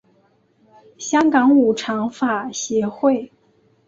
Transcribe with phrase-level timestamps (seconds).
[0.97, 3.31] 香港五常法协会